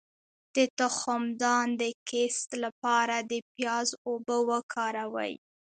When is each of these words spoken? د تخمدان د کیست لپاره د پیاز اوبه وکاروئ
د 0.55 0.57
تخمدان 0.79 1.67
د 1.81 1.83
کیست 2.09 2.49
لپاره 2.63 3.15
د 3.31 3.33
پیاز 3.53 3.87
اوبه 4.07 4.37
وکاروئ 4.49 5.33